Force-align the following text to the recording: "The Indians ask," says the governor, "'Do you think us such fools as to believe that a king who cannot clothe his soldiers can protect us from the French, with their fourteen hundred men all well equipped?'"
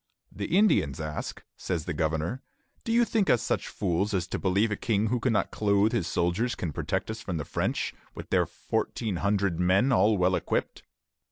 "The 0.31 0.57
Indians 0.57 0.99
ask," 0.99 1.43
says 1.55 1.85
the 1.85 1.93
governor, 1.93 2.41
"'Do 2.83 2.91
you 2.91 3.05
think 3.05 3.29
us 3.29 3.43
such 3.43 3.67
fools 3.67 4.15
as 4.15 4.25
to 4.29 4.39
believe 4.39 4.69
that 4.69 4.73
a 4.79 4.81
king 4.81 5.05
who 5.09 5.19
cannot 5.19 5.51
clothe 5.51 5.91
his 5.91 6.07
soldiers 6.07 6.55
can 6.55 6.73
protect 6.73 7.11
us 7.11 7.21
from 7.21 7.37
the 7.37 7.45
French, 7.45 7.93
with 8.15 8.31
their 8.31 8.47
fourteen 8.47 9.17
hundred 9.17 9.59
men 9.59 9.91
all 9.91 10.17
well 10.17 10.33
equipped?'" 10.33 10.81